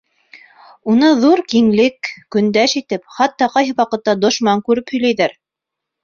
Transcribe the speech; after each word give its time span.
Уны 0.93 1.09
ҙур 1.25 1.41
киңлек, 1.51 2.09
көндәш 2.35 2.73
итеп, 2.79 3.03
хатта 3.17 3.49
ҡайһы 3.57 3.75
ваҡытта 3.81 4.15
дошман 4.23 4.65
күреп 4.71 4.95
һөйләйҙәр. 4.95 5.37